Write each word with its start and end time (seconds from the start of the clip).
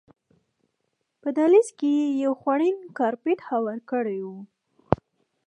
په 1.21 1.29
دهلیز 1.37 1.67
کې 1.79 1.89
یې 1.99 2.07
یو 2.23 2.33
خوړین 2.41 2.77
کارپېټ 2.97 3.39
هوار 3.49 3.79
کړی 3.91 4.19
و. 4.27 4.29